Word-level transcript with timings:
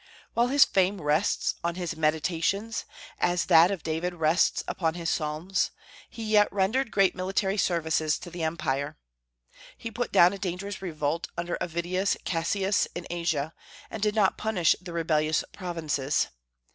While 0.33 0.47
his 0.47 0.65
fame 0.65 0.99
rests 0.99 1.53
on 1.63 1.75
his 1.75 1.95
"Meditations," 1.95 2.85
as 3.19 3.45
that 3.45 3.69
of 3.69 3.83
David 3.83 4.15
rests 4.15 4.63
upon 4.67 4.95
his 4.95 5.11
Psalms, 5.11 5.69
he 6.09 6.23
yet 6.23 6.51
rendered 6.51 6.89
great 6.89 7.13
military 7.15 7.55
services 7.55 8.17
to 8.17 8.31
the 8.31 8.41
Empire. 8.41 8.97
He 9.77 9.91
put 9.91 10.11
down 10.11 10.33
a 10.33 10.39
dangerous 10.39 10.81
revolt 10.81 11.27
under 11.37 11.55
Avidius 11.61 12.17
Cassius 12.25 12.87
in 12.95 13.05
Asia, 13.11 13.53
and 13.91 14.01
did 14.01 14.15
not 14.15 14.39
punish 14.39 14.75
the 14.81 14.91
rebellious 14.91 15.43
provinces. 15.53 16.29